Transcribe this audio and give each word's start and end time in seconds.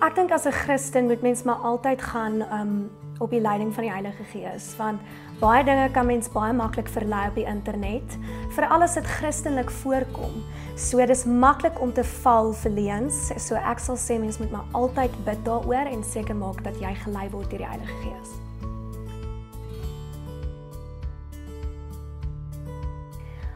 Ek 0.00 0.16
dink 0.16 0.32
as 0.32 0.46
'n 0.46 0.52
Christen 0.52 1.06
moet 1.06 1.22
mens 1.22 1.42
maar 1.42 1.62
altyd 1.62 2.02
gaan 2.02 2.42
um 2.52 2.90
op 3.18 3.30
die 3.30 3.40
leiding 3.40 3.74
van 3.74 3.84
die 3.84 3.92
Heilige 3.92 4.24
Gees 4.32 4.76
want 4.76 5.00
baie 5.40 5.64
dinge 5.64 5.90
kan 5.90 6.06
mens 6.06 6.28
baie 6.32 6.52
maklik 6.52 6.88
verlei 6.88 7.28
op 7.28 7.34
die 7.34 7.44
internet 7.44 8.18
veral 8.56 8.82
as 8.82 8.94
dit 8.94 9.06
Christelik 9.06 9.70
voorkom. 9.70 10.42
So 10.76 11.06
dis 11.06 11.24
maklik 11.24 11.80
om 11.80 11.92
te 11.92 12.04
val 12.04 12.52
vir 12.52 12.70
leuns. 12.70 13.30
So 13.36 13.54
ek 13.54 13.78
sal 13.78 13.96
sê 13.96 14.18
mens 14.18 14.38
moet 14.38 14.50
maar 14.50 14.66
altyd 14.72 15.24
bid 15.24 15.44
daaroor 15.44 15.86
en 15.92 16.04
seker 16.04 16.34
maak 16.34 16.64
dat 16.64 16.80
jy 16.80 16.94
gelei 16.94 17.28
word 17.30 17.50
deur 17.50 17.58
die 17.58 17.72
Heilige 17.76 17.98
Gees. 18.02 18.49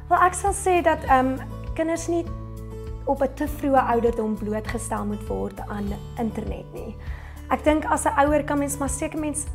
Wel 0.08 0.20
ek 0.20 0.34
sal 0.36 0.52
sê 0.52 0.80
dat 0.84 1.04
um 1.08 1.36
kinders 1.74 2.08
nie 2.08 2.24
op 3.04 3.22
'n 3.22 3.34
te 3.34 3.48
vroeë 3.48 3.88
ouderdom 3.92 4.34
blootgestel 4.36 5.06
moet 5.06 5.26
word 5.28 5.60
aan 5.68 5.88
internet 6.18 6.68
nie. 6.72 6.96
Ek 7.50 7.64
dink 7.64 7.84
as 7.84 8.04
'n 8.04 8.16
ouer 8.24 8.44
kan 8.44 8.58
mens 8.58 8.78
maar 8.78 8.90
seker 8.90 9.20
mens 9.20 9.46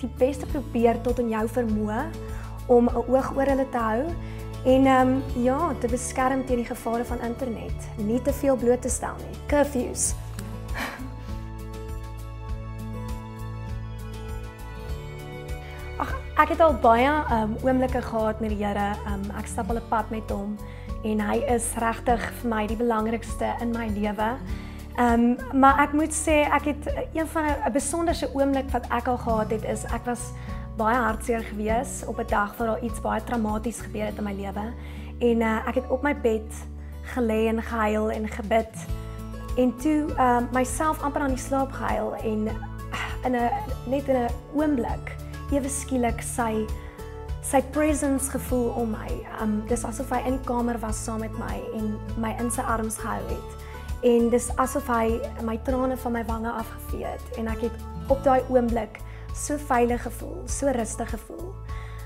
die 0.00 0.10
beste 0.18 0.46
probeer 0.46 1.00
tot 1.02 1.18
in 1.18 1.28
jou 1.28 1.46
vermoë 1.48 2.02
om 2.66 2.88
'n 2.88 2.96
oog 2.96 3.36
oor 3.36 3.46
hulle 3.46 3.68
te 3.70 3.78
hou 3.78 4.04
en 4.64 4.86
ehm 4.86 5.08
um, 5.08 5.42
ja, 5.42 5.74
te 5.80 5.88
beskerm 5.88 6.44
teen 6.46 6.56
die 6.56 6.72
gevare 6.74 7.04
van 7.04 7.20
internet. 7.20 7.88
Nie 7.96 8.22
te 8.22 8.32
veel 8.32 8.56
bloot 8.56 8.82
te 8.82 8.88
stel 8.88 9.14
nie. 9.16 9.38
Curfews. 9.46 10.14
Ek 16.36 16.52
het 16.52 16.60
al 16.60 16.74
baie 16.82 17.12
um, 17.32 17.56
oomblikke 17.64 18.02
gehad 18.02 18.40
met 18.40 18.52
die 18.52 18.60
Here. 18.60 18.92
Um, 19.08 19.24
ek 19.40 19.48
stap 19.48 19.70
al 19.72 19.80
'n 19.80 19.88
pad 19.88 20.10
met 20.10 20.30
hom 20.30 20.56
en 21.04 21.20
hy 21.20 21.36
is 21.48 21.72
regtig 21.80 22.20
vir 22.40 22.48
my 22.50 22.66
die 22.66 22.76
belangrikste 22.76 23.54
in 23.60 23.72
my 23.72 23.86
lewe. 23.88 24.36
Um, 25.00 25.36
maar 25.52 25.80
ek 25.80 25.92
moet 25.92 26.12
sê 26.12 26.44
ek 26.52 26.64
het 26.64 26.92
een 27.14 27.26
van 27.26 27.44
'n 27.44 27.72
besonderse 27.72 28.28
oomblik 28.34 28.70
wat 28.70 28.84
ek 28.90 29.08
al 29.08 29.16
gehad 29.16 29.50
het 29.50 29.64
is 29.64 29.84
ek 29.84 30.04
was 30.04 30.32
baie 30.76 30.96
hartseer 30.96 31.40
gewees 31.40 32.04
op 32.06 32.18
'n 32.18 32.28
dag 32.28 32.56
waar 32.56 32.66
daar 32.66 32.82
iets 32.82 33.00
baie 33.00 33.24
traumaties 33.24 33.80
gebeur 33.80 34.06
het 34.06 34.18
in 34.18 34.24
my 34.24 34.32
lewe 34.32 34.72
en 35.18 35.40
uh, 35.40 35.68
ek 35.68 35.74
het 35.74 35.88
op 35.88 36.02
my 36.02 36.14
bed 36.20 36.52
gelê 37.14 37.48
en 37.48 37.62
gehuil 37.62 38.10
en 38.10 38.28
gebid 38.28 38.72
en 39.56 39.76
toe 39.76 40.04
uh, 40.18 40.40
myself 40.52 41.02
amper 41.02 41.20
aan 41.22 41.34
die 41.36 41.44
slaap 41.48 41.72
gehuil 41.72 42.14
en 42.14 42.48
in 43.24 43.36
'n 43.36 43.50
net 43.86 44.08
in 44.08 44.16
'n 44.16 44.30
oomblik 44.54 45.16
ewe 45.54 45.70
skielik 45.70 46.22
sy 46.24 46.66
sy 47.46 47.60
presence 47.70 48.32
gevoel 48.32 48.72
om 48.74 48.90
my. 48.96 49.10
Um 49.42 49.60
dis 49.70 49.84
asof 49.86 50.10
hy 50.10 50.18
in 50.26 50.40
die 50.40 50.46
kamer 50.48 50.80
was 50.82 50.98
saam 50.98 51.22
met 51.22 51.34
my 51.38 51.60
en 51.78 51.92
my 52.18 52.32
in 52.42 52.50
sy 52.50 52.64
arms 52.66 52.98
gehou 52.98 53.22
het. 53.30 53.66
En 54.06 54.30
dis 54.32 54.48
asof 54.62 54.88
hy 54.90 55.20
my 55.46 55.56
trane 55.66 55.96
van 56.02 56.16
my 56.18 56.24
wange 56.26 56.50
afgevee 56.50 57.06
het 57.06 57.38
en 57.38 57.50
ek 57.52 57.68
het 57.68 58.10
op 58.10 58.22
daai 58.26 58.42
oomblik 58.50 58.98
so 59.36 59.58
veilig 59.68 60.02
gevoel, 60.02 60.42
so 60.48 60.72
rustig 60.74 61.10
gevoel. 61.12 61.52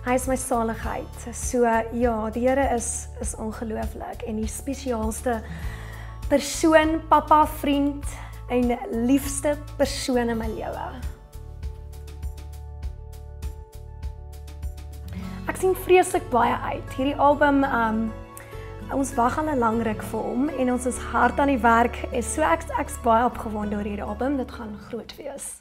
Hy 0.04 0.16
is 0.16 0.26
my 0.28 0.36
saligheid. 0.40 1.28
So 1.36 1.64
ja, 1.64 2.14
die 2.32 2.46
Here 2.46 2.68
is 2.74 3.08
is 3.20 3.34
ongelooflik 3.36 4.24
en 4.28 4.40
die 4.40 4.48
spesiaalste 4.48 5.40
persoon, 6.28 7.00
pappa, 7.08 7.46
vriend 7.60 8.04
en 8.50 8.76
liefste 9.06 9.56
persoon 9.76 10.28
in 10.28 10.38
my 10.38 10.48
lewe. 10.52 10.86
Sien 15.60 15.74
vreeslik 15.76 16.24
baie 16.32 16.54
uit. 16.72 16.92
Hierdie 16.96 17.16
album 17.20 17.64
um 17.64 18.12
ons 18.90 19.12
wag 19.14 19.36
al 19.38 19.50
'n 19.52 19.58
lang 19.58 19.82
ruk 19.82 20.02
vir 20.02 20.20
hom 20.20 20.48
en 20.48 20.72
ons 20.72 20.86
is 20.86 20.98
hard 21.12 21.38
aan 21.38 21.52
die 21.52 21.62
werk. 21.62 21.96
So 22.22 22.42
ek 22.42 22.64
ek's 22.78 22.96
baie 23.04 23.24
opgewonde 23.24 23.76
oor 23.76 23.84
hierdie 23.84 24.08
album. 24.08 24.36
Dit 24.36 24.50
gaan 24.50 24.78
groot 24.88 25.14
wees. 25.16 25.60